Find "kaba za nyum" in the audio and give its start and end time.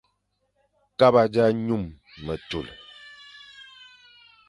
0.99-1.83